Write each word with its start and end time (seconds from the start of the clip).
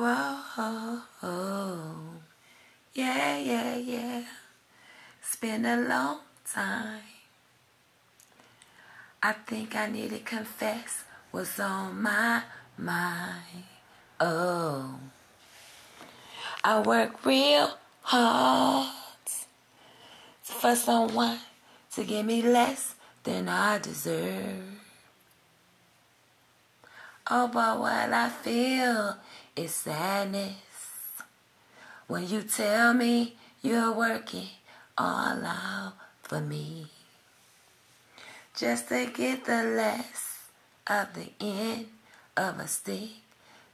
Whoa, 0.00 1.02
yeah, 2.94 3.36
yeah, 3.36 3.76
yeah. 3.76 4.22
It's 5.20 5.36
been 5.36 5.66
a 5.66 5.76
long 5.76 6.20
time. 6.50 7.02
I 9.22 9.32
think 9.32 9.76
I 9.76 9.88
need 9.88 10.08
to 10.12 10.20
confess 10.20 11.04
what's 11.32 11.60
on 11.60 12.00
my 12.00 12.44
mind. 12.78 13.64
Oh, 14.18 15.00
I 16.64 16.80
work 16.80 17.22
real 17.26 17.70
hard 18.00 18.88
for 20.40 20.76
someone 20.76 21.40
to 21.92 22.04
give 22.04 22.24
me 22.24 22.40
less 22.40 22.94
than 23.24 23.50
I 23.50 23.78
deserve. 23.78 24.80
Oh, 27.32 27.46
but 27.46 27.78
what 27.78 28.12
I 28.12 28.28
feel 28.28 29.16
is 29.54 29.72
sadness 29.72 30.56
when 32.08 32.28
you 32.28 32.42
tell 32.42 32.92
me 32.92 33.36
you're 33.62 33.92
working 33.92 34.48
all 34.98 35.44
out 35.44 35.92
for 36.22 36.40
me 36.40 36.88
just 38.56 38.88
to 38.88 39.06
get 39.14 39.44
the 39.44 39.62
less 39.62 40.48
of 40.88 41.14
the 41.14 41.30
end 41.40 41.86
of 42.36 42.58
a 42.58 42.66
stick 42.66 43.10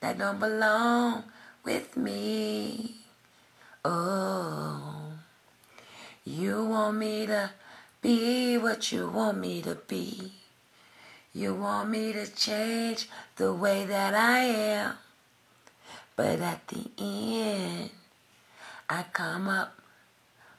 that 0.00 0.18
don't 0.18 0.40
belong 0.40 1.22
with 1.62 1.96
me. 1.96 2.96
Oh, 3.84 5.12
you 6.24 6.64
want 6.64 6.96
me 6.96 7.26
to 7.26 7.52
be 8.02 8.58
what 8.58 8.90
you 8.90 9.08
want 9.08 9.38
me 9.38 9.62
to 9.62 9.76
be. 9.76 10.32
You 11.36 11.52
want 11.52 11.90
me 11.90 12.12
to 12.12 12.32
change 12.32 13.08
the 13.34 13.52
way 13.52 13.84
that 13.84 14.14
I 14.14 14.38
am. 14.38 14.94
But 16.14 16.40
at 16.40 16.68
the 16.68 16.88
end, 16.96 17.90
I 18.88 19.04
come 19.12 19.48
up 19.48 19.80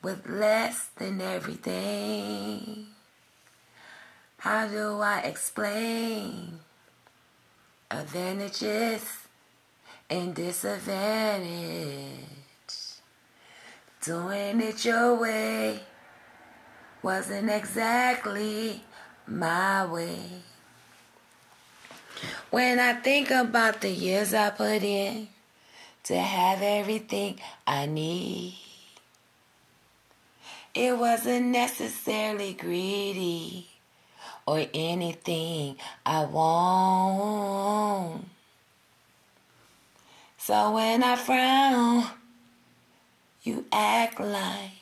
with 0.00 0.28
less 0.28 0.90
than 0.94 1.20
everything. 1.20 2.86
How 4.38 4.68
do 4.68 5.00
I 5.00 5.22
explain 5.22 6.60
advantages 7.90 9.04
and 10.08 10.32
disadvantage? 10.36 11.48
Doing 14.02 14.60
it 14.60 14.84
your 14.84 15.16
way 15.16 15.80
wasn't 17.02 17.50
exactly 17.50 18.84
my 19.26 19.84
way. 19.84 20.42
When 22.50 22.78
I 22.78 22.94
think 22.94 23.30
about 23.30 23.80
the 23.80 23.90
years 23.90 24.34
I 24.34 24.50
put 24.50 24.82
in 24.82 25.28
to 26.04 26.18
have 26.18 26.62
everything 26.62 27.38
I 27.66 27.86
need, 27.86 28.54
it 30.74 30.96
wasn't 30.96 31.46
necessarily 31.46 32.54
greedy 32.54 33.68
or 34.46 34.66
anything 34.74 35.76
I 36.04 36.24
want. 36.24 38.24
So 40.38 40.72
when 40.72 41.04
I 41.04 41.16
frown, 41.16 42.06
you 43.42 43.64
act 43.72 44.18
like 44.18 44.72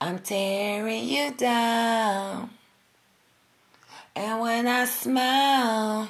I'm 0.00 0.18
tearing 0.18 1.04
you 1.04 1.32
down. 1.32 2.50
And 4.16 4.40
when 4.40 4.66
I 4.66 4.86
smile, 4.86 6.08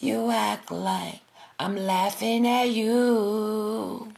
you 0.00 0.30
act 0.30 0.70
like 0.70 1.20
I'm 1.58 1.76
laughing 1.76 2.46
at 2.46 2.70
you. 2.70 4.10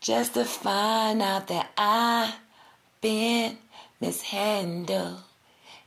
Just 0.00 0.34
to 0.34 0.44
find 0.44 1.22
out 1.22 1.46
that 1.46 1.70
I've 1.78 2.34
been 3.00 3.56
mishandled 4.00 5.20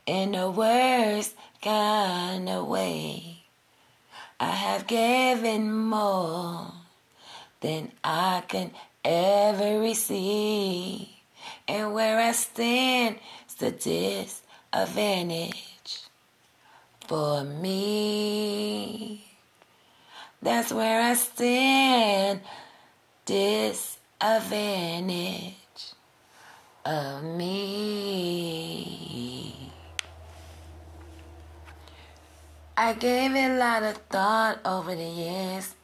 in 0.06 0.32
the 0.32 0.50
worst 0.50 1.34
kind 1.62 2.48
of 2.48 2.66
way. 2.66 3.42
I 4.40 4.52
have 4.52 4.86
given 4.86 5.70
more 5.70 6.72
than 7.60 7.92
I 8.02 8.42
can 8.48 8.70
ever 9.04 9.80
receive. 9.80 11.08
And 11.68 11.92
where 11.92 12.18
I 12.18 12.32
stand 12.32 13.16
is 13.46 13.54
the 13.56 13.70
disadvantage 13.70 15.69
for 17.10 17.42
me. 17.42 19.24
That's 20.40 20.72
where 20.72 21.02
I 21.02 21.14
stand. 21.14 22.40
Disadvantage 23.24 25.56
of 26.86 27.24
me. 27.24 28.52
I 32.76 32.92
gave 32.92 33.34
it 33.34 33.50
a 33.50 33.56
lot 33.56 33.82
of 33.82 33.96
thought 34.08 34.60
over 34.64 34.94
the 34.94 35.02
years. 35.02 35.74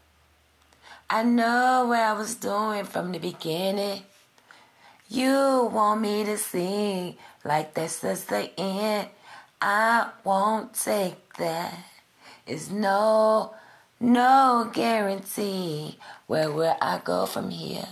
I 1.10 1.24
know 1.24 1.86
what 1.88 1.98
I 1.98 2.12
was 2.12 2.36
doing 2.36 2.84
from 2.84 3.10
the 3.10 3.18
beginning. 3.18 4.04
You 5.08 5.68
want 5.72 6.02
me 6.02 6.22
to 6.22 6.38
sing 6.38 7.16
like 7.44 7.74
this 7.74 8.04
is 8.04 8.26
the 8.26 8.48
end. 8.56 9.08
I 9.68 10.10
won't 10.22 10.74
take 10.74 11.34
that. 11.38 11.74
It's 12.46 12.70
no, 12.70 13.52
no 13.98 14.70
guarantee 14.72 15.98
where 16.28 16.52
will 16.52 16.76
I 16.80 17.00
go 17.02 17.26
from 17.26 17.50
here. 17.50 17.88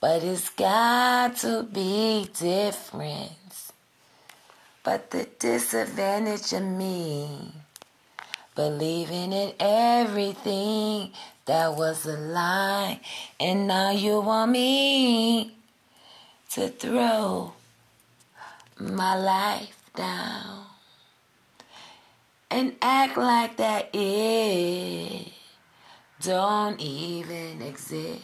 But 0.00 0.24
it's 0.24 0.48
got 0.48 1.36
to 1.36 1.62
be 1.62 2.28
different. 2.36 3.30
But 4.82 5.12
the 5.12 5.28
disadvantage 5.38 6.52
of 6.52 6.64
me, 6.64 7.52
believing 8.56 9.32
in 9.32 9.52
everything 9.60 11.12
that 11.44 11.76
was 11.76 12.04
a 12.06 12.16
lie, 12.18 12.98
and 13.38 13.68
now 13.68 13.92
you 13.92 14.22
want 14.22 14.50
me 14.50 15.54
to 16.50 16.66
throw 16.66 17.52
my 18.80 19.14
life 19.14 19.84
down 19.94 20.66
and 22.50 22.76
act 22.80 23.16
like 23.16 23.56
that 23.56 23.90
it 23.92 25.32
don't 26.22 26.80
even 26.80 27.62
exist. 27.62 28.22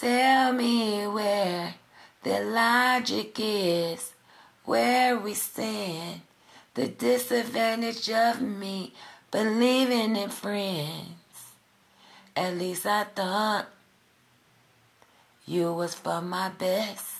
Tell 0.00 0.52
me 0.52 1.06
where 1.06 1.74
the 2.22 2.40
logic 2.40 3.34
is, 3.38 4.12
where 4.64 5.18
we 5.18 5.34
stand, 5.34 6.20
the 6.74 6.88
disadvantage 6.88 8.08
of 8.10 8.40
me 8.40 8.94
believing 9.30 10.16
in 10.16 10.30
friends. 10.30 11.54
At 12.36 12.56
least 12.56 12.86
I 12.86 13.04
thought 13.04 13.66
you 15.44 15.72
was 15.72 15.94
for 15.94 16.22
my 16.22 16.50
best 16.50 17.17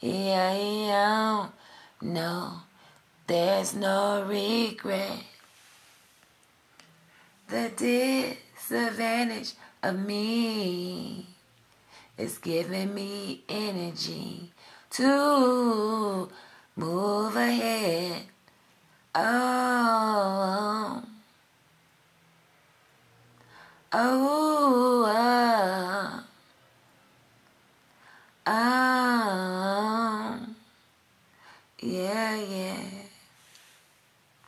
yeah. 0.00 1.48
No, 2.00 2.52
there's 3.26 3.74
no 3.74 4.24
regret. 4.28 5.24
The 7.48 7.70
disadvantage 7.76 9.52
of 9.82 9.98
me 9.98 11.26
is 12.18 12.38
giving 12.38 12.94
me 12.94 13.42
energy 13.48 14.52
to 14.90 16.28
move 16.76 17.36
ahead. 17.36 18.03